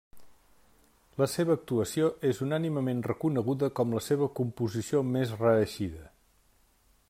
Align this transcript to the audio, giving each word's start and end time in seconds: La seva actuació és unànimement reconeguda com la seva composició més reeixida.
La 1.21 1.25
seva 1.33 1.53
actuació 1.59 2.07
és 2.29 2.41
unànimement 2.45 3.03
reconeguda 3.09 3.69
com 3.81 3.95
la 3.99 4.03
seva 4.07 4.31
composició 4.41 5.03
més 5.13 5.35
reeixida. 5.45 6.07